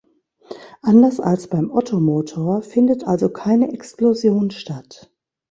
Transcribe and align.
Anders 0.81 1.19
als 1.19 1.47
beim 1.47 1.69
Ottomotor 1.69 2.63
findet 2.63 3.05
also 3.05 3.29
keine 3.29 3.71
Explosion 3.71 4.49
statt. 4.49 5.11